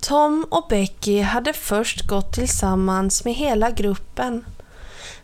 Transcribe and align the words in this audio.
Tom 0.00 0.46
och 0.50 0.66
Becky 0.68 1.20
hade 1.20 1.52
först 1.52 2.06
gått 2.06 2.32
tillsammans 2.32 3.24
med 3.24 3.34
hela 3.34 3.70
gruppen. 3.70 4.44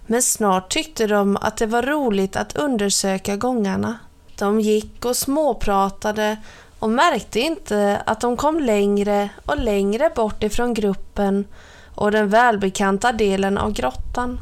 Men 0.06 0.22
snart 0.22 0.72
tyckte 0.72 1.06
de 1.06 1.36
att 1.36 1.56
det 1.56 1.66
var 1.66 1.82
roligt 1.82 2.36
att 2.36 2.56
undersöka 2.56 3.36
gångarna. 3.36 3.98
De 4.38 4.60
gick 4.60 5.04
och 5.04 5.16
småpratade 5.16 6.36
och 6.78 6.90
märkte 6.90 7.40
inte 7.40 8.02
att 8.06 8.20
de 8.20 8.36
kom 8.36 8.60
längre 8.60 9.28
och 9.46 9.58
längre 9.58 10.10
bort 10.14 10.42
ifrån 10.42 10.74
gruppen 10.74 11.44
och 11.94 12.10
den 12.12 12.28
välbekanta 12.28 13.12
delen 13.12 13.58
av 13.58 13.72
grottan. 13.72 14.40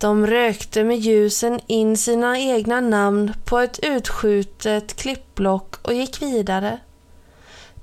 De 0.00 0.26
rökte 0.26 0.84
med 0.84 0.98
ljusen 0.98 1.60
in 1.66 1.96
sina 1.96 2.38
egna 2.38 2.80
namn 2.80 3.32
på 3.44 3.58
ett 3.58 3.78
utskjutet 3.82 4.96
klippblock 4.96 5.74
och 5.82 5.94
gick 5.94 6.22
vidare. 6.22 6.78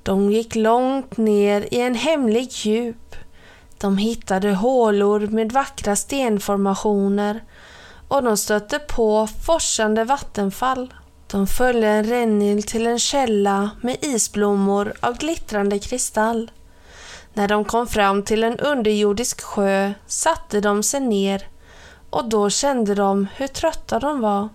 De 0.04 0.32
gick 0.32 0.56
långt 0.56 1.18
ner 1.18 1.74
i 1.74 1.82
en 1.82 1.96
hemlig 1.96 2.52
djup. 2.52 3.16
De 3.78 3.98
hittade 3.98 4.54
hålor 4.54 5.20
med 5.20 5.52
vackra 5.52 5.96
stenformationer 5.96 7.44
och 8.08 8.24
de 8.24 8.38
stötte 8.38 8.80
på 8.80 9.28
forsande 9.46 10.04
vattenfall. 10.04 10.94
De 11.28 11.48
följde 11.48 11.88
en 11.88 12.04
rännil 12.04 12.64
till 12.64 12.88
en 12.88 13.00
källa 13.00 13.70
med 13.82 13.98
isblommor 14.02 14.94
av 15.00 15.18
glittrande 15.18 15.80
kristall. 15.80 16.52
När 17.34 17.48
de 17.48 17.66
kom 17.66 17.88
fram 17.88 18.24
till 18.24 18.44
en 18.44 18.60
underjordisk 18.60 19.42
sjö 19.42 19.92
satte 20.08 20.62
de 20.62 20.84
sig 20.84 21.00
ner 21.00 21.48
och 22.10 22.30
då 22.30 22.50
kände 22.50 22.96
de 22.96 23.28
hur 23.36 23.48
trötta 23.48 24.00
de 24.00 24.22
var. 24.22 24.50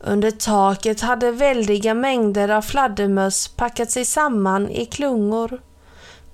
Under 0.00 0.30
taket 0.30 1.00
hade 1.00 1.30
väldiga 1.30 1.94
mängder 1.94 2.48
av 2.48 2.62
fladdermöss 2.62 3.48
packat 3.48 3.90
sig 3.90 4.04
samman 4.04 4.70
i 4.70 4.86
klungor. 4.86 5.60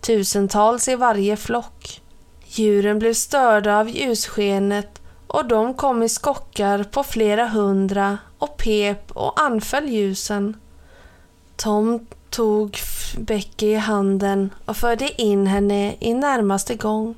Tusentals 0.00 0.88
i 0.88 0.96
varje 0.96 1.36
flock. 1.36 2.00
Djuren 2.46 2.98
blev 2.98 3.14
störda 3.14 3.78
av 3.78 3.88
ljusskenet 3.88 5.02
och 5.26 5.48
de 5.48 5.74
kom 5.74 6.02
i 6.02 6.08
skockar 6.08 6.84
på 6.84 7.04
flera 7.04 7.48
hundra 7.48 8.18
och 8.38 8.56
pep 8.56 9.10
och 9.10 9.40
anföll 9.40 9.88
ljusen. 9.88 10.56
Tom 11.56 12.06
tog 12.30 12.78
Becky 13.18 13.66
i 13.66 13.74
handen 13.74 14.50
och 14.64 14.76
förde 14.76 15.22
in 15.22 15.46
henne 15.46 15.96
i 16.00 16.14
närmaste 16.14 16.74
gång. 16.74 17.14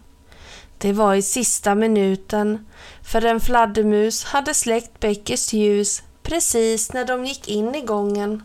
Det 0.79 0.93
var 0.93 1.15
i 1.15 1.23
sista 1.23 1.75
minuten, 1.75 2.67
för 3.03 3.25
en 3.25 3.41
fladdermus 3.41 4.25
hade 4.25 4.55
släckt 4.55 5.01
Beckys 5.01 5.53
ljus 5.53 6.03
precis 6.25 6.93
när 6.93 7.05
de 7.05 7.25
gick 7.25 7.49
in 7.49 7.75
i 7.75 7.81
gången. 7.81 8.43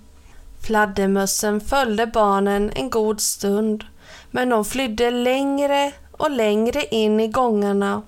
Fladdermössen 0.67 1.61
följde 1.61 2.08
barnen 2.08 2.72
en 2.75 2.89
god 2.89 3.22
stund, 3.22 3.83
men 4.31 4.49
de 4.49 4.66
flydde 4.66 5.11
längre 5.11 5.91
och 6.11 6.31
längre 6.31 6.85
in 6.85 7.19
i 7.19 7.27
gångarna 7.27 8.02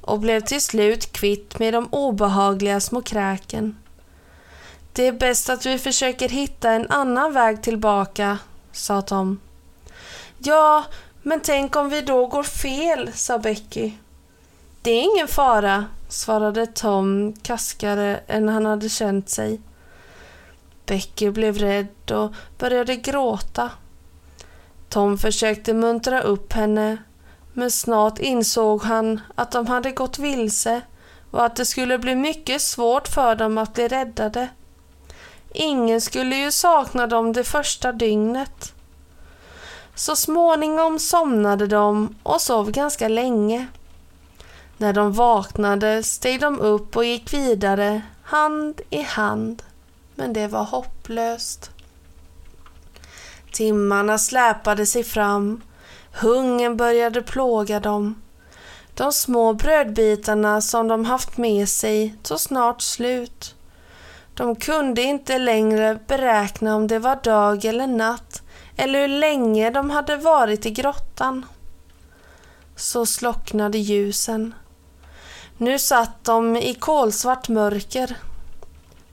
och 0.00 0.18
blev 0.18 0.40
till 0.40 0.60
slut 0.60 1.12
kvitt 1.12 1.58
med 1.58 1.74
de 1.74 1.88
obehagliga 1.90 2.80
små 2.80 3.02
kräken. 3.02 3.76
Det 4.92 5.06
är 5.06 5.12
bäst 5.12 5.50
att 5.50 5.66
vi 5.66 5.78
försöker 5.78 6.28
hitta 6.28 6.70
en 6.70 6.90
annan 6.90 7.32
väg 7.32 7.62
tillbaka, 7.62 8.38
sa 8.72 9.02
Tom. 9.02 9.40
Ja, 10.38 10.84
men 11.22 11.40
tänk 11.40 11.76
om 11.76 11.88
vi 11.88 12.00
då 12.00 12.26
går 12.26 12.42
fel, 12.42 13.10
sa 13.14 13.38
Becky. 13.38 13.92
Det 14.84 14.90
är 14.90 15.02
ingen 15.02 15.28
fara, 15.28 15.84
svarade 16.08 16.66
Tom 16.66 17.32
kaskare 17.42 18.20
än 18.26 18.48
han 18.48 18.66
hade 18.66 18.88
känt 18.88 19.28
sig. 19.28 19.60
Becky 20.86 21.30
blev 21.30 21.58
rädd 21.58 22.10
och 22.10 22.34
började 22.58 22.96
gråta. 22.96 23.70
Tom 24.88 25.18
försökte 25.18 25.74
muntra 25.74 26.20
upp 26.20 26.52
henne, 26.52 26.96
men 27.52 27.70
snart 27.70 28.18
insåg 28.18 28.82
han 28.82 29.20
att 29.34 29.52
de 29.52 29.66
hade 29.66 29.90
gått 29.90 30.18
vilse 30.18 30.80
och 31.30 31.44
att 31.44 31.56
det 31.56 31.66
skulle 31.66 31.98
bli 31.98 32.14
mycket 32.14 32.62
svårt 32.62 33.08
för 33.08 33.34
dem 33.34 33.58
att 33.58 33.74
bli 33.74 33.88
räddade. 33.88 34.48
Ingen 35.54 36.00
skulle 36.00 36.36
ju 36.36 36.52
sakna 36.52 37.06
dem 37.06 37.32
det 37.32 37.44
första 37.44 37.92
dygnet. 37.92 38.74
Så 39.94 40.16
småningom 40.16 40.98
somnade 40.98 41.66
de 41.66 42.14
och 42.22 42.40
sov 42.40 42.70
ganska 42.70 43.08
länge. 43.08 43.66
När 44.76 44.92
de 44.92 45.12
vaknade 45.12 46.02
steg 46.02 46.40
de 46.40 46.60
upp 46.60 46.96
och 46.96 47.04
gick 47.04 47.32
vidare 47.32 48.02
hand 48.22 48.80
i 48.90 49.02
hand. 49.02 49.62
Men 50.14 50.32
det 50.32 50.46
var 50.46 50.64
hopplöst. 50.64 51.70
Timmarna 53.52 54.18
släpade 54.18 54.86
sig 54.86 55.04
fram. 55.04 55.62
Hungern 56.12 56.76
började 56.76 57.22
plåga 57.22 57.80
dem. 57.80 58.22
De 58.94 59.12
små 59.12 59.52
brödbitarna 59.52 60.60
som 60.60 60.88
de 60.88 61.04
haft 61.04 61.36
med 61.36 61.68
sig 61.68 62.14
tog 62.22 62.40
snart 62.40 62.82
slut. 62.82 63.54
De 64.34 64.56
kunde 64.56 65.02
inte 65.02 65.38
längre 65.38 65.98
beräkna 66.06 66.76
om 66.76 66.86
det 66.86 66.98
var 66.98 67.16
dag 67.16 67.64
eller 67.64 67.86
natt 67.86 68.42
eller 68.76 69.00
hur 69.00 69.08
länge 69.08 69.70
de 69.70 69.90
hade 69.90 70.16
varit 70.16 70.66
i 70.66 70.70
grottan. 70.70 71.46
Så 72.76 73.06
slocknade 73.06 73.78
ljusen. 73.78 74.54
Nu 75.58 75.78
satt 75.78 76.24
de 76.24 76.56
i 76.56 76.74
kolsvart 76.74 77.48
mörker. 77.48 78.16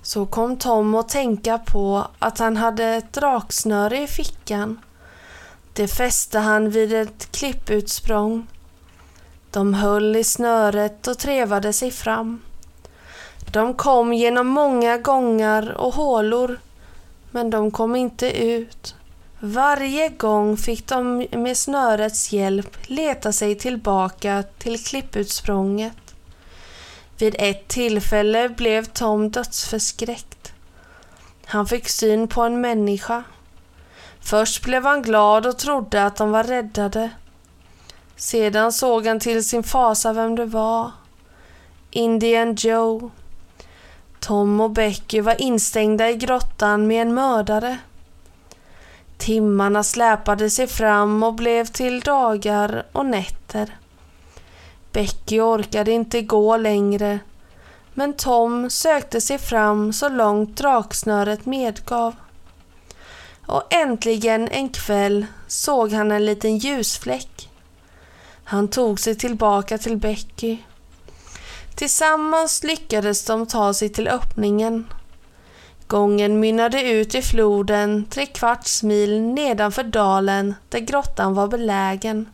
Så 0.01 0.25
kom 0.25 0.57
Tom 0.57 0.95
att 0.95 1.09
tänka 1.09 1.57
på 1.57 2.07
att 2.19 2.39
han 2.39 2.57
hade 2.57 2.85
ett 2.85 3.13
draksnöre 3.13 4.01
i 4.01 4.07
fickan. 4.07 4.79
Det 5.73 5.87
fäste 5.87 6.39
han 6.39 6.69
vid 6.69 6.93
ett 6.93 7.31
klipputsprång. 7.31 8.47
De 9.51 9.73
höll 9.73 10.15
i 10.15 10.23
snöret 10.23 11.07
och 11.07 11.17
trevade 11.17 11.73
sig 11.73 11.91
fram. 11.91 12.41
De 13.51 13.73
kom 13.73 14.13
genom 14.13 14.47
många 14.47 14.97
gångar 14.97 15.71
och 15.77 15.93
hålor, 15.93 16.59
men 17.31 17.49
de 17.49 17.71
kom 17.71 17.95
inte 17.95 18.43
ut. 18.43 18.95
Varje 19.39 20.09
gång 20.09 20.57
fick 20.57 20.87
de 20.87 21.27
med 21.31 21.57
snörets 21.57 22.31
hjälp 22.31 22.77
leta 22.89 23.31
sig 23.31 23.55
tillbaka 23.55 24.43
till 24.57 24.83
klipputsprånget. 24.83 26.00
Vid 27.21 27.35
ett 27.39 27.67
tillfälle 27.67 28.49
blev 28.49 28.85
Tom 28.85 29.31
dödsförskräckt. 29.31 30.53
Han 31.45 31.67
fick 31.67 31.89
syn 31.89 32.27
på 32.27 32.41
en 32.41 32.61
människa. 32.61 33.23
Först 34.21 34.63
blev 34.63 34.83
han 34.83 35.01
glad 35.01 35.45
och 35.45 35.57
trodde 35.57 36.05
att 36.05 36.15
de 36.15 36.31
var 36.31 36.43
räddade. 36.43 37.09
Sedan 38.15 38.71
såg 38.71 39.07
han 39.07 39.19
till 39.19 39.43
sin 39.43 39.63
fasa 39.63 40.13
vem 40.13 40.35
det 40.35 40.45
var. 40.45 40.91
Indian 41.91 42.55
Joe. 42.55 43.11
Tom 44.19 44.61
och 44.61 44.71
Becky 44.71 45.21
var 45.21 45.41
instängda 45.41 46.09
i 46.09 46.15
grottan 46.15 46.87
med 46.87 47.01
en 47.01 47.13
mördare. 47.13 47.77
Timmarna 49.17 49.83
släpade 49.83 50.49
sig 50.49 50.67
fram 50.67 51.23
och 51.23 51.33
blev 51.33 51.65
till 51.65 51.99
dagar 51.99 52.85
och 52.91 53.05
nätter. 53.05 53.77
Becky 54.93 55.39
orkade 55.39 55.91
inte 55.91 56.21
gå 56.21 56.57
längre, 56.57 57.19
men 57.93 58.13
Tom 58.13 58.69
sökte 58.69 59.21
sig 59.21 59.37
fram 59.37 59.93
så 59.93 60.09
långt 60.09 60.57
draksnöret 60.57 61.45
medgav. 61.45 62.15
Och 63.45 63.73
äntligen 63.73 64.47
en 64.47 64.69
kväll 64.69 65.25
såg 65.47 65.91
han 65.91 66.11
en 66.11 66.25
liten 66.25 66.57
ljusfläck. 66.57 67.49
Han 68.43 68.67
tog 68.67 68.99
sig 68.99 69.15
tillbaka 69.15 69.77
till 69.77 69.97
Becky. 69.97 70.57
Tillsammans 71.75 72.63
lyckades 72.63 73.25
de 73.25 73.47
ta 73.47 73.73
sig 73.73 73.89
till 73.89 74.07
öppningen. 74.07 74.87
Gången 75.87 76.39
mynnade 76.39 76.81
ut 76.81 77.15
i 77.15 77.21
floden 77.21 78.05
tre 78.09 78.25
kvarts 78.25 78.83
mil 78.83 79.21
nedanför 79.21 79.83
dalen 79.83 80.55
där 80.69 80.79
grottan 80.79 81.33
var 81.33 81.47
belägen. 81.47 82.29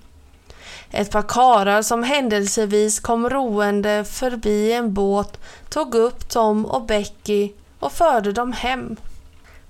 Ett 0.91 1.11
par 1.11 1.21
karar 1.21 1.81
som 1.81 2.03
händelsevis 2.03 2.99
kom 2.99 3.29
roende 3.29 4.05
förbi 4.05 4.73
en 4.73 4.93
båt 4.93 5.39
tog 5.69 5.95
upp 5.95 6.29
Tom 6.29 6.65
och 6.65 6.85
Becky 6.85 7.51
och 7.79 7.91
förde 7.91 8.31
dem 8.31 8.51
hem. 8.51 8.95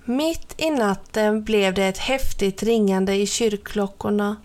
Mitt 0.05 0.53
i 0.57 0.69
natten 0.69 1.43
blev 1.43 1.73
det 1.73 1.85
ett 1.85 1.97
häftigt 1.97 2.63
ringande 2.63 3.15
i 3.15 3.27
kyrkklockorna 3.27 4.35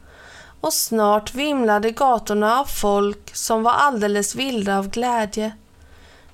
och 0.60 0.72
snart 0.72 1.34
vimlade 1.34 1.90
gatorna 1.90 2.60
av 2.60 2.64
folk 2.64 3.36
som 3.36 3.62
var 3.62 3.72
alldeles 3.72 4.34
vilda 4.34 4.78
av 4.78 4.88
glädje. 4.90 5.52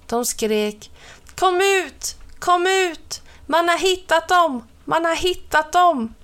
De 0.06 0.25
skrek 0.25 0.90
Kom 1.38 1.55
ut! 1.55 2.17
Kom 2.38 2.67
ut! 2.67 3.23
Man 3.46 3.69
har 3.69 3.79
hittat 3.79 4.29
dem! 4.29 4.62
Man 4.85 5.05
har 5.05 5.17
hittat 5.17 5.73
dem! 5.73 6.14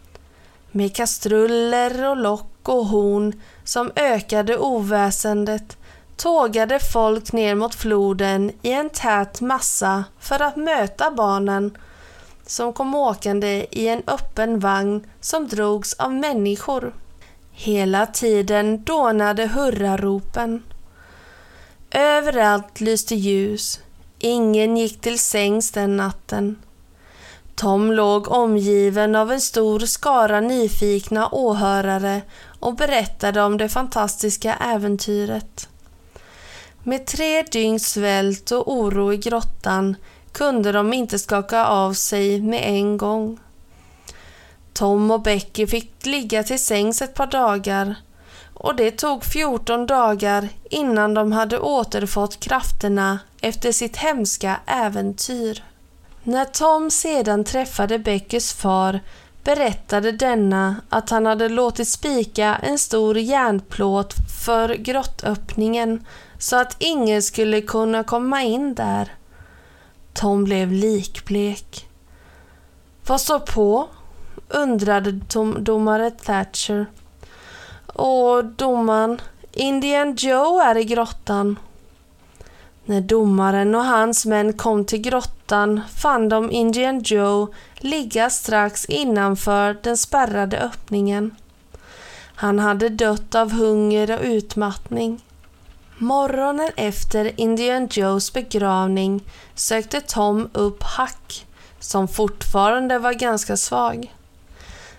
Med 0.70 0.96
kastruller 0.96 2.08
och 2.10 2.16
lock 2.16 2.68
och 2.68 2.86
horn 2.86 3.40
som 3.64 3.90
ökade 3.96 4.58
oväsendet 4.58 5.76
tågade 6.16 6.78
folk 6.78 7.32
ner 7.32 7.54
mot 7.54 7.74
floden 7.74 8.52
i 8.62 8.72
en 8.72 8.90
tät 8.90 9.40
massa 9.40 10.04
för 10.18 10.42
att 10.42 10.56
möta 10.56 11.10
barnen 11.10 11.78
som 12.46 12.72
kom 12.72 12.94
åkande 12.94 13.66
i 13.70 13.88
en 13.88 14.02
öppen 14.06 14.58
vagn 14.58 15.06
som 15.20 15.48
drogs 15.48 15.94
av 15.94 16.12
människor. 16.12 16.94
Hela 17.52 18.06
tiden 18.06 18.84
dånade 18.84 19.46
hurraropen. 19.46 20.62
Överallt 21.90 22.80
lyste 22.80 23.14
ljus. 23.14 23.80
Ingen 24.18 24.76
gick 24.76 25.00
till 25.00 25.18
sängs 25.18 25.70
den 25.70 25.96
natten. 25.96 26.56
Tom 27.54 27.92
låg 27.92 28.28
omgiven 28.28 29.16
av 29.16 29.32
en 29.32 29.40
stor 29.40 29.80
skara 29.80 30.40
nyfikna 30.40 31.28
åhörare 31.32 32.22
och 32.64 32.74
berättade 32.74 33.42
om 33.42 33.56
det 33.56 33.68
fantastiska 33.68 34.54
äventyret. 34.54 35.68
Med 36.82 37.06
tre 37.06 37.42
dygns 37.42 37.88
svält 37.88 38.50
och 38.50 38.72
oro 38.72 39.12
i 39.12 39.16
grottan 39.16 39.96
kunde 40.32 40.72
de 40.72 40.92
inte 40.92 41.18
skaka 41.18 41.66
av 41.66 41.92
sig 41.92 42.40
med 42.40 42.60
en 42.64 42.96
gång. 42.96 43.40
Tom 44.72 45.10
och 45.10 45.22
Becky 45.22 45.66
fick 45.66 46.06
ligga 46.06 46.42
till 46.42 46.64
sängs 46.64 47.02
ett 47.02 47.14
par 47.14 47.26
dagar 47.26 47.94
och 48.54 48.76
det 48.76 48.90
tog 48.90 49.24
14 49.24 49.86
dagar 49.86 50.48
innan 50.70 51.14
de 51.14 51.32
hade 51.32 51.58
återfått 51.58 52.40
krafterna 52.40 53.18
efter 53.40 53.72
sitt 53.72 53.96
hemska 53.96 54.60
äventyr. 54.66 55.64
När 56.22 56.44
Tom 56.44 56.90
sedan 56.90 57.44
träffade 57.44 57.98
Beckys 57.98 58.52
far 58.52 59.00
berättade 59.44 60.12
denna 60.12 60.76
att 60.88 61.10
han 61.10 61.26
hade 61.26 61.48
låtit 61.48 61.88
spika 61.88 62.56
en 62.56 62.78
stor 62.78 63.18
järnplåt 63.18 64.14
för 64.44 64.74
grottöppningen 64.74 66.06
så 66.38 66.56
att 66.56 66.76
ingen 66.78 67.22
skulle 67.22 67.60
kunna 67.60 68.04
komma 68.04 68.42
in 68.42 68.74
där. 68.74 69.14
Tom 70.12 70.44
blev 70.44 70.72
likblek. 70.72 71.88
Vad 73.06 73.20
står 73.20 73.38
på? 73.38 73.88
undrade 74.48 75.12
domare 75.58 76.10
Thatcher. 76.10 76.86
Och 77.86 78.44
domaren, 78.44 79.20
Indian 79.52 80.14
Joe 80.14 80.60
är 80.60 80.76
i 80.76 80.84
grottan. 80.84 81.58
När 82.86 83.00
domaren 83.00 83.74
och 83.74 83.84
hans 83.84 84.26
män 84.26 84.52
kom 84.52 84.84
till 84.84 85.00
grottan 85.00 85.80
fann 85.96 86.28
de 86.28 86.50
Indian 86.50 87.00
Joe 87.00 87.48
ligga 87.76 88.30
strax 88.30 88.84
innanför 88.84 89.76
den 89.82 89.96
spärrade 89.96 90.58
öppningen. 90.58 91.34
Han 92.34 92.58
hade 92.58 92.88
dött 92.88 93.34
av 93.34 93.52
hunger 93.52 94.10
och 94.10 94.24
utmattning. 94.24 95.24
Morgonen 95.98 96.70
efter 96.76 97.40
Indian 97.40 97.88
Joes 97.90 98.32
begravning 98.32 99.24
sökte 99.54 100.00
Tom 100.00 100.48
upp 100.52 100.82
Huck, 100.82 101.46
som 101.80 102.08
fortfarande 102.08 102.98
var 102.98 103.12
ganska 103.12 103.56
svag. 103.56 104.14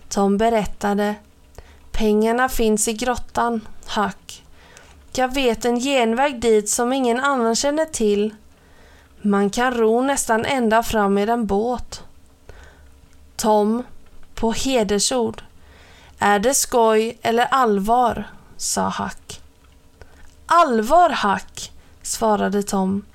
Tom 0.09 0.37
berättade 0.37 1.15
Pengarna 1.91 2.49
finns 2.49 2.87
i 2.87 2.93
grottan, 2.93 3.67
Huck. 3.95 4.44
Jag 5.17 5.33
vet 5.33 5.65
en 5.65 5.79
genväg 5.79 6.39
dit 6.39 6.69
som 6.69 6.93
ingen 6.93 7.19
annan 7.19 7.55
känner 7.55 7.85
till. 7.85 8.35
Man 9.21 9.49
kan 9.49 9.73
ro 9.73 10.01
nästan 10.01 10.45
ända 10.45 10.83
fram 10.83 11.13
med 11.13 11.29
en 11.29 11.45
båt. 11.45 12.03
Tom, 13.35 13.83
på 14.35 14.51
hedersord. 14.51 15.43
Är 16.19 16.39
det 16.39 16.53
skoj 16.53 17.17
eller 17.21 17.45
allvar? 17.45 18.23
sa 18.57 18.81
Hack. 18.81 19.41
Allvar, 20.45 21.09
Hack”, 21.09 21.71
svarade 22.01 22.63
Tom. 22.63 23.05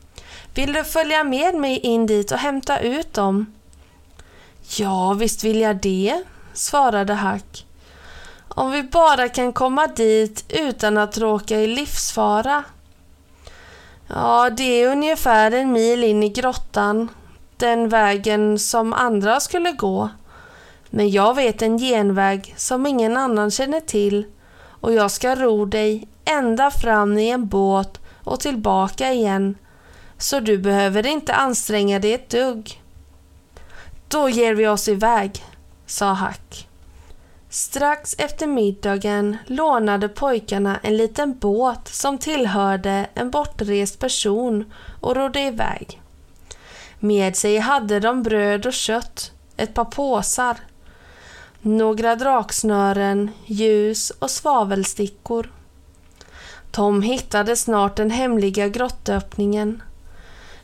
Vill 0.54 0.72
du 0.72 0.84
följa 0.84 1.24
med 1.24 1.54
mig 1.54 1.78
in 1.78 2.06
dit 2.06 2.32
och 2.32 2.38
hämta 2.38 2.80
ut 2.80 3.12
dem? 3.14 3.52
Ja, 4.76 5.12
visst 5.12 5.44
vill 5.44 5.60
jag 5.60 5.76
det, 5.76 6.22
svarade 6.52 7.14
Hack. 7.14 7.66
Om 8.54 8.70
vi 8.70 8.82
bara 8.82 9.28
kan 9.28 9.52
komma 9.52 9.86
dit 9.86 10.44
utan 10.48 10.98
att 10.98 11.18
råka 11.18 11.56
i 11.60 11.66
livsfara. 11.66 12.64
Ja, 14.06 14.50
det 14.50 14.82
är 14.82 14.92
ungefär 14.92 15.50
en 15.50 15.72
mil 15.72 16.04
in 16.04 16.22
i 16.22 16.28
grottan, 16.28 17.08
den 17.56 17.88
vägen 17.88 18.58
som 18.58 18.92
andra 18.92 19.40
skulle 19.40 19.72
gå. 19.72 20.08
Men 20.90 21.10
jag 21.10 21.34
vet 21.34 21.62
en 21.62 21.78
genväg 21.78 22.54
som 22.56 22.86
ingen 22.86 23.16
annan 23.16 23.50
känner 23.50 23.80
till 23.80 24.24
och 24.80 24.92
jag 24.92 25.10
ska 25.10 25.34
ro 25.34 25.64
dig 25.64 26.08
ända 26.24 26.70
fram 26.70 27.18
i 27.18 27.30
en 27.30 27.48
båt 27.48 28.00
och 28.24 28.40
tillbaka 28.40 29.12
igen. 29.12 29.58
Så 30.18 30.40
du 30.40 30.58
behöver 30.58 31.06
inte 31.06 31.34
anstränga 31.34 31.98
dig 31.98 32.12
ett 32.12 32.30
dugg. 32.30 32.82
Då 34.08 34.28
ger 34.28 34.54
vi 34.54 34.68
oss 34.68 34.88
iväg, 34.88 35.44
sa 35.86 36.12
Hack. 36.12 36.69
Strax 37.52 38.14
efter 38.18 38.46
middagen 38.46 39.36
lånade 39.46 40.08
pojkarna 40.08 40.78
en 40.82 40.96
liten 40.96 41.38
båt 41.38 41.88
som 41.88 42.18
tillhörde 42.18 43.06
en 43.14 43.30
bortrest 43.30 43.98
person 43.98 44.72
och 45.00 45.16
rodde 45.16 45.40
iväg. 45.40 46.00
Med 46.98 47.36
sig 47.36 47.58
hade 47.58 48.00
de 48.00 48.22
bröd 48.22 48.66
och 48.66 48.72
kött, 48.72 49.32
ett 49.56 49.74
par 49.74 49.84
påsar, 49.84 50.56
några 51.60 52.16
draksnören, 52.16 53.30
ljus 53.46 54.10
och 54.10 54.30
svavelstickor. 54.30 55.52
Tom 56.70 57.02
hittade 57.02 57.56
snart 57.56 57.96
den 57.96 58.10
hemliga 58.10 58.68
grottöppningen. 58.68 59.82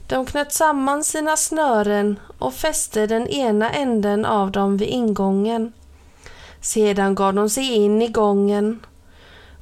De 0.06 0.26
knöt 0.26 0.52
samman 0.52 1.04
sina 1.04 1.36
snören 1.36 2.18
och 2.38 2.54
fäste 2.54 3.06
den 3.06 3.28
ena 3.28 3.70
änden 3.70 4.24
av 4.24 4.50
dem 4.50 4.76
vid 4.76 4.88
ingången. 4.88 5.72
Sedan 6.66 7.14
gav 7.14 7.34
de 7.34 7.50
sig 7.50 7.72
in 7.74 8.02
i 8.02 8.08
gången 8.08 8.86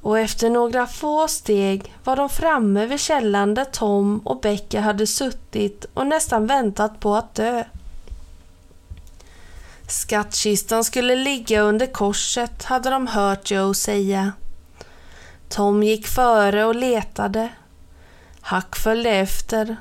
och 0.02 0.18
efter 0.18 0.50
några 0.50 0.86
få 0.86 1.29
steg 1.29 1.94
var 2.05 2.17
de 2.17 2.29
framme 2.29 2.86
vid 2.86 3.00
källan 3.00 3.55
där 3.55 3.64
Tom 3.64 4.19
och 4.19 4.40
Becka 4.40 4.81
hade 4.81 5.06
suttit 5.06 5.86
och 5.94 6.06
nästan 6.06 6.46
väntat 6.46 7.00
på 7.00 7.14
att 7.14 7.34
dö. 7.34 7.64
Skattkistan 9.88 10.84
skulle 10.84 11.17
ligga 11.17 11.60
under 11.60 11.86
korset 11.86 12.64
hade 12.64 12.90
de 12.90 13.06
hört 13.06 13.50
Joe 13.50 13.74
säga. 13.74 14.32
Tom 15.48 15.82
gick 15.82 16.06
före 16.06 16.64
och 16.64 16.74
letade. 16.74 17.48
Hack 18.40 18.76
följde 18.76 19.10
efter. 19.10 19.76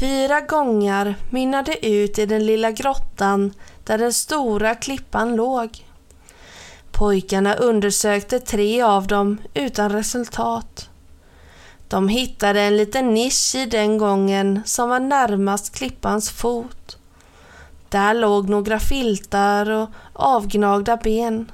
Fyra 0.00 0.40
gånger 0.40 1.14
mynnade 1.30 1.86
ut 1.86 2.18
i 2.18 2.26
den 2.26 2.46
lilla 2.46 2.70
grottan 2.70 3.54
där 3.84 3.98
den 3.98 4.12
stora 4.12 4.74
klippan 4.74 5.36
låg. 5.36 5.84
Pojkarna 6.94 7.54
undersökte 7.54 8.40
tre 8.40 8.82
av 8.82 9.06
dem 9.06 9.38
utan 9.54 9.92
resultat. 9.92 10.90
De 11.88 12.08
hittade 12.08 12.60
en 12.60 12.76
liten 12.76 13.14
nisch 13.14 13.54
i 13.54 13.66
den 13.66 13.98
gången 13.98 14.62
som 14.64 14.88
var 14.88 15.00
närmast 15.00 15.74
klippans 15.74 16.30
fot. 16.30 16.98
Där 17.88 18.14
låg 18.14 18.48
några 18.48 18.78
filtar 18.78 19.70
och 19.70 19.88
avgnagda 20.12 20.96
ben, 20.96 21.50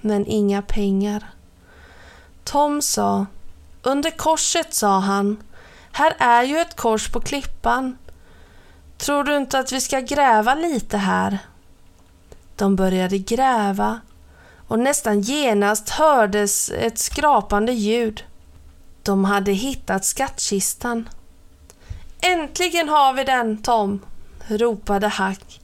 men 0.00 0.26
inga 0.26 0.62
pengar. 0.62 1.30
Tom 2.44 2.82
sa, 2.82 3.26
under 3.82 4.10
korset 4.10 4.74
sa 4.74 4.98
han, 4.98 5.42
här 5.92 6.14
är 6.18 6.42
ju 6.42 6.58
ett 6.58 6.76
kors 6.76 7.12
på 7.12 7.20
klippan. 7.20 7.98
Tror 8.98 9.24
du 9.24 9.36
inte 9.36 9.58
att 9.58 9.72
vi 9.72 9.80
ska 9.80 10.00
gräva 10.00 10.54
lite 10.54 10.96
här? 10.96 11.38
De 12.56 12.76
började 12.76 13.18
gräva 13.18 14.00
och 14.72 14.78
nästan 14.78 15.20
genast 15.20 15.88
hördes 15.90 16.70
ett 16.70 16.98
skrapande 16.98 17.72
ljud. 17.72 18.24
De 19.02 19.24
hade 19.24 19.52
hittat 19.52 20.04
skattkistan. 20.04 21.08
Äntligen 22.20 22.88
har 22.88 23.12
vi 23.12 23.24
den, 23.24 23.62
Tom, 23.62 24.00
ropade 24.48 25.08
Hack. 25.08 25.60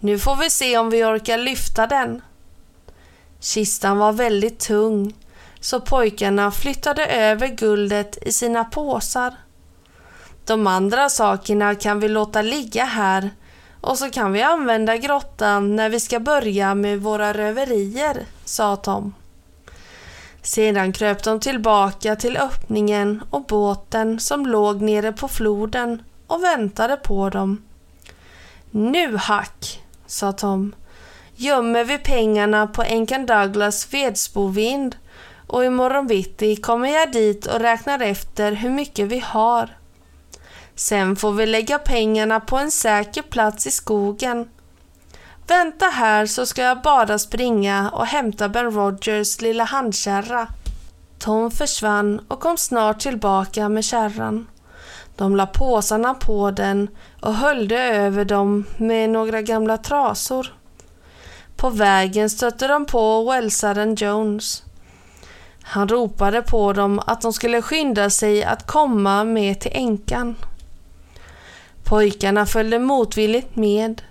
Nu 0.00 0.18
får 0.18 0.36
vi 0.36 0.50
se 0.50 0.78
om 0.78 0.90
vi 0.90 1.04
orkar 1.04 1.38
lyfta 1.38 1.86
den. 1.86 2.22
Kistan 3.40 3.98
var 3.98 4.12
väldigt 4.12 4.58
tung 4.58 5.14
så 5.60 5.80
pojkarna 5.80 6.50
flyttade 6.50 7.06
över 7.06 7.48
guldet 7.48 8.18
i 8.26 8.32
sina 8.32 8.64
påsar. 8.64 9.34
De 10.44 10.66
andra 10.66 11.08
sakerna 11.08 11.74
kan 11.74 12.00
vi 12.00 12.08
låta 12.08 12.42
ligga 12.42 12.84
här 12.84 13.30
och 13.82 13.98
så 13.98 14.10
kan 14.10 14.32
vi 14.32 14.42
använda 14.42 14.96
grottan 14.96 15.76
när 15.76 15.88
vi 15.88 16.00
ska 16.00 16.20
börja 16.20 16.74
med 16.74 17.00
våra 17.00 17.32
röverier, 17.32 18.26
sa 18.44 18.76
Tom. 18.76 19.14
Sedan 20.42 20.92
kröp 20.92 21.24
de 21.24 21.40
tillbaka 21.40 22.16
till 22.16 22.36
öppningen 22.36 23.22
och 23.30 23.44
båten 23.44 24.20
som 24.20 24.46
låg 24.46 24.82
nere 24.82 25.12
på 25.12 25.28
floden 25.28 26.02
och 26.26 26.42
väntade 26.42 26.96
på 26.96 27.30
dem. 27.30 27.62
Nu 28.70 29.16
Hack, 29.16 29.82
sa 30.06 30.32
Tom, 30.32 30.74
gömmer 31.34 31.84
vi 31.84 31.98
pengarna 31.98 32.66
på 32.66 32.82
änkan 32.82 33.26
Douglas 33.26 33.94
vedsbovind 33.94 34.96
och 35.46 35.64
imorgon 35.64 36.06
bitti 36.06 36.56
kommer 36.56 36.88
jag 36.88 37.12
dit 37.12 37.46
och 37.46 37.60
räknar 37.60 38.02
efter 38.02 38.52
hur 38.52 38.70
mycket 38.70 39.08
vi 39.08 39.18
har. 39.18 39.68
Sen 40.74 41.16
får 41.16 41.32
vi 41.32 41.46
lägga 41.46 41.78
pengarna 41.78 42.40
på 42.40 42.58
en 42.58 42.70
säker 42.70 43.22
plats 43.22 43.66
i 43.66 43.70
skogen. 43.70 44.48
Vänta 45.46 45.86
här 45.86 46.26
så 46.26 46.46
ska 46.46 46.62
jag 46.62 46.82
bara 46.82 47.18
springa 47.18 47.90
och 47.90 48.06
hämta 48.06 48.48
Ben 48.48 48.70
Rogers 48.70 49.40
lilla 49.40 49.64
handkärra. 49.64 50.48
Tom 51.18 51.50
försvann 51.50 52.20
och 52.28 52.40
kom 52.40 52.56
snart 52.56 53.00
tillbaka 53.00 53.68
med 53.68 53.84
kärran. 53.84 54.46
De 55.16 55.36
la 55.36 55.46
påsarna 55.46 56.14
på 56.14 56.50
den 56.50 56.88
och 57.20 57.34
höljde 57.34 57.78
över 57.78 58.24
dem 58.24 58.64
med 58.76 59.10
några 59.10 59.42
gamla 59.42 59.78
trasor. 59.78 60.52
På 61.56 61.70
vägen 61.70 62.30
stötte 62.30 62.68
de 62.68 62.86
på 62.86 63.30
Wellsaren 63.30 63.94
Jones. 63.94 64.62
Han 65.62 65.88
ropade 65.88 66.42
på 66.42 66.72
dem 66.72 67.00
att 67.06 67.20
de 67.20 67.32
skulle 67.32 67.62
skynda 67.62 68.10
sig 68.10 68.44
att 68.44 68.66
komma 68.66 69.24
med 69.24 69.60
till 69.60 69.72
änkan. 69.74 70.36
Pojkarna 71.92 72.46
följde 72.46 72.78
motvilligt 72.78 73.56
med. 73.56 74.02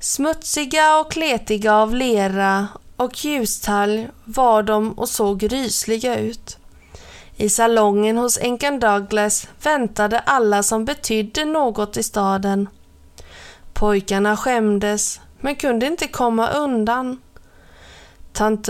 Smutsiga 0.00 0.98
och 0.98 1.12
kletiga 1.12 1.74
av 1.74 1.94
lera 1.94 2.68
och 2.96 3.24
ljustalg 3.24 4.08
var 4.24 4.62
de 4.62 4.92
och 4.92 5.08
såg 5.08 5.52
rysliga 5.52 6.18
ut. 6.18 6.58
I 7.36 7.48
salongen 7.48 8.16
hos 8.18 8.38
änkan 8.38 8.80
Douglas 8.80 9.48
väntade 9.62 10.18
alla 10.18 10.62
som 10.62 10.84
betydde 10.84 11.44
något 11.44 11.96
i 11.96 12.02
staden. 12.02 12.68
Pojkarna 13.72 14.36
skämdes 14.36 15.20
men 15.40 15.56
kunde 15.56 15.86
inte 15.86 16.08
komma 16.08 16.50
undan. 16.50 17.20
Tant 18.32 18.68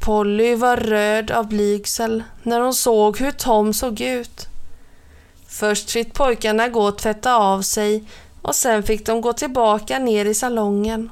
Polly 0.00 0.54
var 0.54 0.76
röd 0.76 1.30
av 1.30 1.48
blygsel 1.48 2.22
när 2.42 2.60
hon 2.60 2.74
såg 2.74 3.18
hur 3.18 3.30
Tom 3.30 3.74
såg 3.74 4.00
ut. 4.00 4.48
Först 5.48 5.90
fick 5.90 6.14
pojkarna 6.14 6.68
gå 6.68 6.82
och 6.82 6.98
tvätta 6.98 7.36
av 7.36 7.62
sig 7.62 8.04
och 8.42 8.54
sen 8.54 8.82
fick 8.82 9.06
de 9.06 9.20
gå 9.20 9.32
tillbaka 9.32 9.98
ner 9.98 10.24
i 10.24 10.34
salongen. 10.34 11.10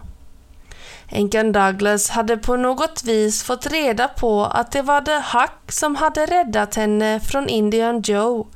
Änkan 1.08 1.52
Douglas 1.52 2.08
hade 2.08 2.36
på 2.36 2.56
något 2.56 3.04
vis 3.04 3.42
fått 3.42 3.66
reda 3.66 4.08
på 4.08 4.44
att 4.44 4.72
det 4.72 4.82
var 4.82 5.00
The 5.00 5.38
Huck 5.38 5.72
som 5.72 5.96
hade 5.96 6.26
räddat 6.26 6.74
henne 6.74 7.20
från 7.20 7.48
Indian 7.48 8.02
Joe 8.02 8.46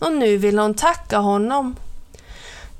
och 0.00 0.12
nu 0.12 0.36
ville 0.36 0.62
hon 0.62 0.74
tacka 0.74 1.18
honom. 1.18 1.76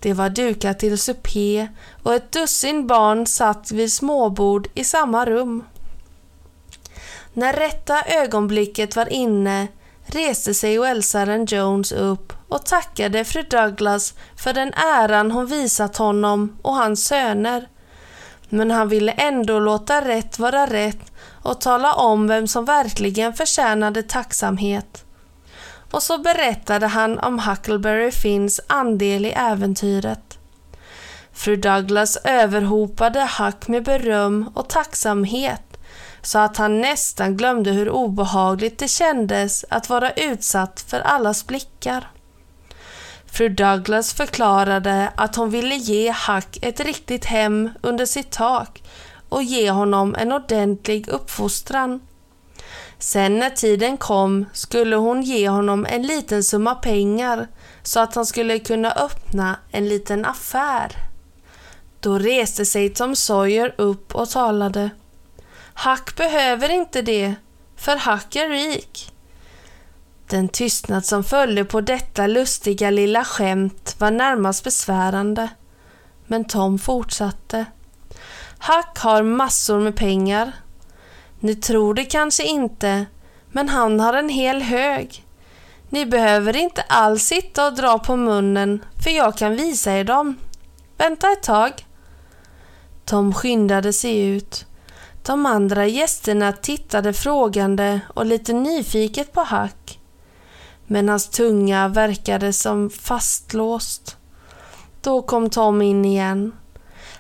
Det 0.01 0.13
var 0.13 0.29
dukat 0.29 0.79
till 0.79 0.99
supé 0.99 1.69
och 2.03 2.15
ett 2.15 2.33
dussin 2.33 2.87
barn 2.87 3.27
satt 3.27 3.71
vid 3.71 3.93
småbord 3.93 4.69
i 4.75 4.85
samma 4.85 5.27
rum. 5.27 5.65
När 7.33 7.53
rätta 7.53 8.03
ögonblicket 8.03 8.97
var 8.97 9.13
inne 9.13 9.69
reste 10.15 10.55
sig 10.55 10.79
Welsaren 10.79 11.45
Jones 11.45 11.93
upp 11.93 12.33
och 12.49 12.67
tackade 12.67 13.25
fru 13.25 13.43
Douglas 13.43 14.15
för 14.37 14.53
den 14.53 14.73
äran 14.75 15.31
hon 15.31 15.47
visat 15.47 15.97
honom 15.97 16.57
och 16.63 16.75
hans 16.75 17.05
söner. 17.05 17.69
Men 18.49 18.71
han 18.71 18.89
ville 18.89 19.13
ändå 19.13 19.59
låta 19.59 20.09
rätt 20.09 20.39
vara 20.39 20.67
rätt 20.67 21.13
och 21.43 21.61
tala 21.61 21.93
om 21.93 22.29
vem 22.29 22.47
som 22.47 22.65
verkligen 22.65 23.33
förtjänade 23.33 24.03
tacksamhet. 24.03 25.05
Och 25.91 26.03
så 26.03 26.19
berättade 26.19 26.87
han 26.87 27.19
om 27.19 27.39
Huckleberry 27.39 28.11
Finns 28.11 28.61
andel 28.67 29.27
i 29.27 29.33
äventyret. 29.37 30.39
Fru 31.33 31.57
Douglas 31.57 32.17
överhopade 32.25 33.29
Huck 33.39 33.69
med 33.69 33.85
beröm 33.85 34.51
och 34.55 34.69
tacksamhet 34.69 35.68
så 36.23 36.39
att 36.39 36.57
han 36.57 36.81
nästan 36.81 37.37
glömde 37.37 37.71
hur 37.71 37.91
obehagligt 37.91 38.79
det 38.79 38.89
kändes 38.89 39.65
att 39.69 39.89
vara 39.89 40.13
utsatt 40.13 40.85
för 40.89 41.01
allas 41.01 41.47
blickar. 41.47 42.11
Fru 43.27 43.49
Douglas 43.49 44.13
förklarade 44.13 45.13
att 45.17 45.37
hon 45.37 45.51
ville 45.51 45.75
ge 45.75 46.11
Hack 46.11 46.59
ett 46.63 46.81
riktigt 46.81 47.25
hem 47.25 47.71
under 47.81 48.07
sitt 48.07 48.31
tak 48.31 48.83
och 49.29 49.43
ge 49.43 49.71
honom 49.71 50.15
en 50.19 50.33
ordentlig 50.33 51.09
uppfostran. 51.09 52.01
Sen 52.99 53.39
när 53.39 53.51
tiden 53.51 53.97
kom 53.97 54.47
skulle 54.53 54.97
hon 54.97 55.23
ge 55.23 55.49
honom 55.49 55.87
en 55.89 56.03
liten 56.03 56.45
summa 56.45 56.75
pengar 56.75 57.49
så 57.83 58.01
att 58.01 58.15
han 58.15 58.27
skulle 58.27 58.59
kunna 58.59 58.93
öppna 58.93 59.57
en 59.71 59.89
liten 59.89 60.25
affär. 60.25 60.93
Då 62.01 62.19
reste 62.19 62.65
sig 62.65 62.89
Tom 62.89 63.17
Sawyer 63.17 63.75
upp 63.79 64.15
och 64.15 64.31
talade. 64.31 64.91
Hack 65.81 66.17
behöver 66.17 66.69
inte 66.69 67.03
det, 67.03 67.35
för 67.77 67.97
Hack 67.97 68.37
är 68.37 68.49
rik. 68.49 69.13
Den 70.27 70.49
tystnad 70.49 71.05
som 71.05 71.25
följde 71.25 71.65
på 71.65 71.81
detta 71.81 72.27
lustiga 72.27 72.91
lilla 72.91 73.25
skämt 73.25 73.97
var 73.99 74.11
närmast 74.11 74.65
besvärande. 74.65 75.49
Men 76.27 76.45
Tom 76.45 76.79
fortsatte. 76.79 77.65
Hack 78.59 78.99
har 78.99 79.23
massor 79.23 79.81
med 79.81 79.97
pengar. 79.97 80.53
Ni 81.41 81.55
tror 81.55 81.95
det 81.95 82.05
kanske 82.05 82.45
inte, 82.45 83.07
men 83.53 83.69
han 83.69 84.01
har 84.01 84.15
en 84.15 84.29
hel 84.29 84.63
hög. 84.63 85.25
Ni 85.89 86.07
behöver 86.07 86.57
inte 86.57 86.83
alls 86.83 87.23
sitta 87.23 87.67
och 87.67 87.75
dra 87.75 87.99
på 87.99 88.17
munnen, 88.17 88.85
för 89.05 89.11
jag 89.11 89.37
kan 89.37 89.57
visa 89.57 89.93
er 89.93 90.05
dem. 90.05 90.37
Vänta 90.97 91.33
ett 91.33 91.43
tag. 91.43 91.87
Tom 93.05 93.35
skyndade 93.35 93.93
sig 93.93 94.21
ut. 94.21 94.68
De 95.29 95.47
andra 95.47 95.87
gästerna 95.87 96.53
tittade 96.53 97.13
frågande 97.13 98.01
och 98.15 98.27
lite 98.27 98.53
nyfiket 98.53 99.33
på 99.33 99.41
Huck. 99.41 100.01
Men 100.87 101.09
hans 101.09 101.29
tunga 101.29 101.89
verkade 101.89 102.53
som 102.53 102.91
fastlåst. 102.91 104.17
Då 105.01 105.23
kom 105.23 105.51
Tom 105.51 105.83
in 105.83 106.05
igen. 106.05 106.53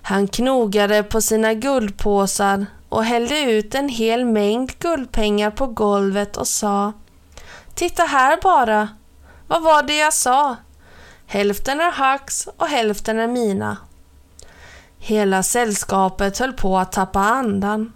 Han 0.02 0.28
knogade 0.28 1.02
på 1.02 1.20
sina 1.20 1.54
guldpåsar 1.54 2.66
och 2.88 3.04
hällde 3.04 3.40
ut 3.40 3.74
en 3.74 3.88
hel 3.88 4.24
mängd 4.24 4.78
guldpengar 4.78 5.50
på 5.50 5.66
golvet 5.66 6.36
och 6.36 6.48
sa 6.48 6.92
Titta 7.74 8.02
här 8.02 8.38
bara! 8.42 8.88
Vad 9.46 9.62
var 9.62 9.82
det 9.82 9.96
jag 9.96 10.14
sa? 10.14 10.56
Hälften 11.26 11.80
är 11.80 12.12
Hucks 12.12 12.48
och 12.56 12.66
hälften 12.66 13.18
är 13.18 13.28
mina. 13.28 13.76
Hela 14.98 15.42
sällskapet 15.42 16.38
höll 16.38 16.52
på 16.52 16.78
att 16.78 16.92
tappa 16.92 17.20
andan. 17.20 17.92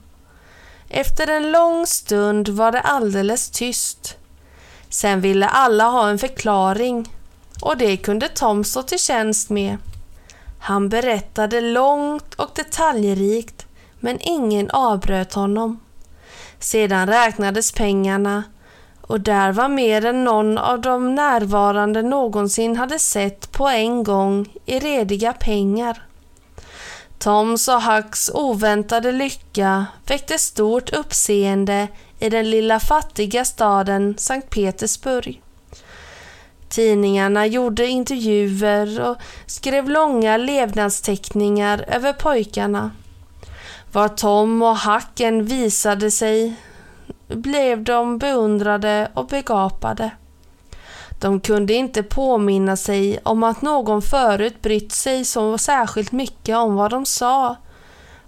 Efter 0.94 1.30
en 1.30 1.52
lång 1.52 1.87
stund 1.87 2.49
var 2.49 2.72
det 2.72 2.80
alldeles 2.80 3.50
tyst. 3.50 4.16
Sen 4.88 5.20
ville 5.20 5.49
alla 5.49 5.84
ha 5.84 6.08
en 6.08 6.18
förklaring 6.18 7.14
och 7.62 7.76
det 7.76 7.96
kunde 7.96 8.28
Tom 8.28 8.64
stå 8.64 8.82
till 8.82 8.99
tjänst 8.99 9.50
med. 9.50 9.76
Han 10.61 10.88
berättade 10.88 11.61
långt 11.61 12.34
och 12.34 12.50
detaljrikt 12.54 13.66
men 14.00 14.18
ingen 14.20 14.70
avbröt 14.70 15.34
honom. 15.34 15.80
Sedan 16.58 17.06
räknades 17.06 17.72
pengarna 17.72 18.44
och 19.00 19.20
där 19.20 19.52
var 19.52 19.68
mer 19.68 20.04
än 20.04 20.25
någon 20.25 20.58
av 20.58 20.80
de 20.80 21.14
närvarande 21.14 22.02
någonsin 22.02 22.76
hade 22.76 22.99
sett 22.99 23.52
på 23.52 23.68
en 23.68 24.04
gång 24.04 24.49
i 24.66 24.78
rediga 24.78 25.32
pengar. 25.32 26.02
Toms 27.23 27.69
och 27.69 27.83
Hucks 27.83 28.31
oväntade 28.35 29.12
lycka 29.12 29.87
väckte 30.07 30.38
stort 30.38 30.93
uppseende 30.93 31.88
i 32.19 32.29
den 32.29 32.50
lilla 32.50 32.81
fattiga 32.81 33.45
staden 33.45 34.14
Sankt 34.19 34.50
Petersburg. 34.50 35.43
Tidningarna 36.69 37.47
gjorde 37.47 37.87
intervjuer 37.87 39.00
och 39.00 39.17
skrev 39.47 39.91
långa 39.91 40.37
levnadsteckningar 40.37 41.85
över 41.88 42.12
pojkarna. 42.12 42.91
Var 43.93 44.09
Tom 44.09 44.62
och 44.62 44.76
Hacken 44.76 45.45
visade 45.45 46.11
sig 46.11 46.55
blev 47.29 47.85
de 47.85 48.19
beundrade 48.19 49.11
och 49.14 49.26
begapade. 49.26 50.11
De 51.23 51.41
kunde 51.41 51.75
inte 51.75 52.02
påminna 52.02 52.76
sig 52.76 53.19
om 53.23 53.43
att 53.43 53.62
någon 53.62 54.02
förut 54.02 54.62
brytt 54.62 54.93
sig 54.93 55.25
så 55.25 55.59
särskilt 55.59 56.12
mycket 56.12 56.57
om 56.57 56.75
vad 56.75 56.91
de 56.91 57.07
sa. 57.07 57.57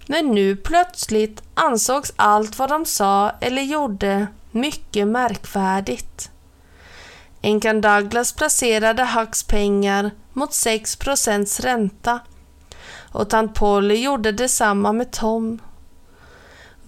Men 0.07 0.31
nu 0.31 0.55
plötsligt 0.55 1.43
ansågs 1.53 2.13
allt 2.15 2.59
vad 2.59 2.69
de 2.69 2.85
sa 2.85 3.31
eller 3.41 3.61
gjorde 3.61 4.27
mycket 4.51 5.07
märkvärdigt. 5.07 6.31
Enkan 7.41 7.81
Douglas 7.81 8.33
placerade 8.33 9.05
Hucks 9.05 9.43
pengar 9.43 10.11
mot 10.33 10.53
6 10.53 10.95
procents 10.95 11.59
ränta 11.59 12.19
och 13.11 13.29
tant 13.29 13.55
Polly 13.55 13.95
gjorde 13.95 14.31
detsamma 14.31 14.93
med 14.93 15.11
Tom. 15.11 15.59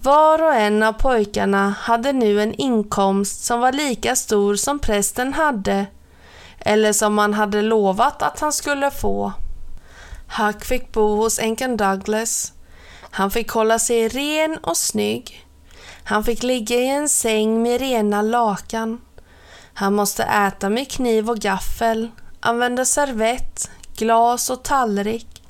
Var 0.02 0.42
och 0.42 0.54
en 0.54 0.82
av 0.82 0.92
pojkarna 0.92 1.74
hade 1.78 2.12
nu 2.12 2.42
en 2.42 2.54
inkomst 2.54 3.44
som 3.44 3.60
var 3.60 3.72
lika 3.72 4.16
stor 4.16 4.54
som 4.54 4.78
prästen 4.78 5.32
hade, 5.32 5.86
eller 6.60 6.92
som 6.92 7.18
han 7.18 7.34
hade 7.34 7.62
lovat 7.62 8.22
att 8.22 8.40
han 8.40 8.52
skulle 8.52 8.90
få. 8.90 9.32
Huck 10.38 10.64
fick 10.64 10.92
bo 10.92 11.16
hos 11.16 11.38
änkan 11.38 11.76
Douglas. 11.76 12.52
Han 13.10 13.30
fick 13.30 13.50
hålla 13.50 13.78
sig 13.78 14.08
ren 14.08 14.58
och 14.62 14.76
snygg. 14.76 15.46
Han 16.04 16.24
fick 16.24 16.42
ligga 16.42 16.76
i 16.76 16.88
en 16.88 17.08
säng 17.08 17.62
med 17.62 17.80
rena 17.80 18.22
lakan. 18.22 19.00
Han 19.74 19.94
måste 19.94 20.22
äta 20.22 20.68
med 20.68 20.90
kniv 20.90 21.30
och 21.30 21.38
gaffel, 21.38 22.10
använda 22.40 22.84
servett, 22.84 23.70
glas 23.96 24.50
och 24.50 24.62
tallrik. 24.62 25.42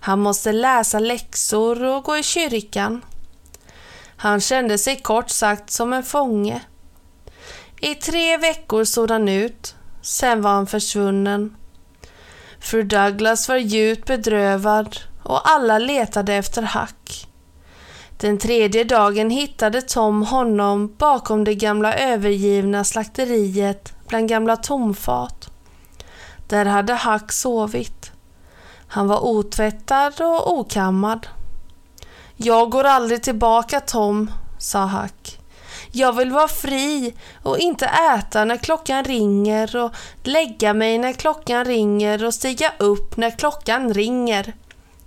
Han 0.00 0.18
måste 0.18 0.52
läsa 0.52 0.98
läxor 0.98 1.84
och 1.84 2.04
gå 2.04 2.16
i 2.16 2.22
kyrkan. 2.22 3.04
Han 4.16 4.40
kände 4.40 4.78
sig 4.78 4.96
kort 4.96 5.30
sagt 5.30 5.70
som 5.70 5.92
en 5.92 6.02
fånge. 6.02 6.60
I 7.80 7.94
tre 7.94 8.36
veckor 8.36 8.84
såg 8.84 9.10
han 9.10 9.28
ut, 9.28 9.74
sen 10.02 10.42
var 10.42 10.50
han 10.50 10.66
försvunnen. 10.66 11.56
Fru 12.60 12.82
Douglas 12.82 13.48
var 13.48 13.56
djupt 13.56 14.06
bedrövad 14.06 14.96
och 15.22 15.50
alla 15.50 15.78
letade 15.78 16.34
efter 16.34 16.62
Hack. 16.62 17.28
Den 18.16 18.38
tredje 18.38 18.84
dagen 18.84 19.30
hittade 19.30 19.82
Tom 19.82 20.22
honom 20.22 20.94
bakom 20.98 21.44
det 21.44 21.54
gamla 21.54 21.94
övergivna 21.94 22.84
slakteriet 22.84 23.92
bland 24.08 24.28
gamla 24.28 24.56
tomfat. 24.56 25.50
Där 26.48 26.64
hade 26.64 26.94
Hack 26.94 27.32
sovit. 27.32 28.12
Han 28.88 29.08
var 29.08 29.24
otvättad 29.24 30.20
och 30.20 30.58
okammad. 30.58 31.26
Jag 32.36 32.70
går 32.70 32.84
aldrig 32.84 33.22
tillbaka 33.22 33.80
Tom, 33.80 34.30
sa 34.58 34.78
Hack. 34.78 35.41
Jag 35.94 36.12
vill 36.12 36.30
vara 36.30 36.48
fri 36.48 37.14
och 37.42 37.58
inte 37.58 37.86
äta 37.86 38.44
när 38.44 38.56
klockan 38.56 39.04
ringer 39.04 39.76
och 39.76 39.94
lägga 40.22 40.74
mig 40.74 40.98
när 40.98 41.12
klockan 41.12 41.64
ringer 41.64 42.24
och 42.24 42.34
stiga 42.34 42.72
upp 42.78 43.16
när 43.16 43.30
klockan 43.30 43.94
ringer. 43.94 44.52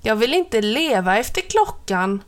Jag 0.01 0.15
vill 0.15 0.33
inte 0.33 0.61
leva 0.61 1.17
efter 1.17 1.41
klockan. 1.41 2.23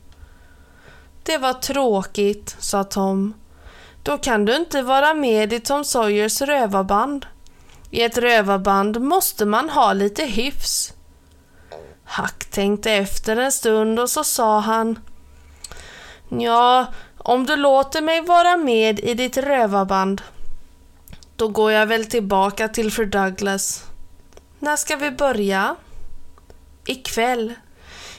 Det 1.22 1.38
var 1.38 1.52
tråkigt, 1.52 2.56
sa 2.58 2.84
Tom. 2.84 3.34
Då 4.02 4.18
kan 4.18 4.44
du 4.44 4.56
inte 4.56 4.82
vara 4.82 5.14
med 5.14 5.52
i 5.52 5.60
Tom 5.60 5.84
Sawyers 5.84 6.40
rövarband. 6.40 7.26
I 7.90 8.02
ett 8.02 8.18
rövarband 8.18 9.00
måste 9.00 9.46
man 9.46 9.70
ha 9.70 9.92
lite 9.92 10.24
hyfs. 10.24 10.92
Hack 12.04 12.44
tänkte 12.44 12.92
efter 12.92 13.36
en 13.36 13.52
stund 13.52 14.00
och 14.00 14.10
så 14.10 14.24
sa 14.24 14.60
han 14.60 14.98
Ja, 16.28 16.86
om 17.28 17.46
du 17.46 17.56
låter 17.56 18.02
mig 18.02 18.20
vara 18.20 18.56
med 18.56 19.00
i 19.00 19.14
ditt 19.14 19.36
rövarband 19.36 20.22
då 21.36 21.48
går 21.48 21.72
jag 21.72 21.86
väl 21.86 22.06
tillbaka 22.06 22.68
till 22.68 22.92
fru 22.92 23.06
Douglas. 23.06 23.84
När 24.58 24.76
ska 24.76 24.96
vi 24.96 25.10
börja? 25.10 25.76
Ikväll. 26.86 27.54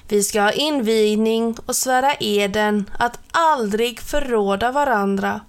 Vi 0.08 0.24
ska 0.24 0.42
ha 0.42 0.52
invigning 0.52 1.58
och 1.66 1.76
svära 1.76 2.14
eden 2.20 2.90
att 3.00 3.20
aldrig 3.32 4.00
förråda 4.00 4.72
varandra. 4.72 5.42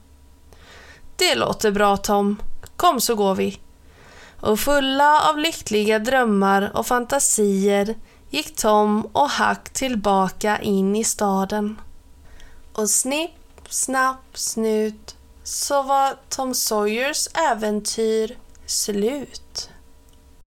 Det 1.17 1.35
låter 1.35 1.71
bra 1.71 1.97
Tom. 1.97 2.37
Kom 2.77 3.01
så 3.01 3.15
går 3.15 3.35
vi. 3.35 3.61
Och 4.41 4.61
fulla 4.61 5.31
av 5.31 5.39
lyckliga 5.39 5.99
drömmar 5.99 6.71
och 6.75 6.87
fantasier 6.87 7.95
gick 8.31 8.57
Tom 8.57 9.07
och 9.13 9.31
Hack 9.31 9.71
tillbaka 9.73 10.59
in 10.59 10.97
i 10.97 11.05
staden. 11.05 11.81
Och 12.73 12.91
snipp, 12.91 13.40
snapp, 13.71 14.37
snut 14.37 15.17
så 15.45 15.83
var 15.83 16.17
Tom 16.29 16.55
Sawyers 16.55 17.29
äventyr 17.53 18.39
slut. 18.67 19.50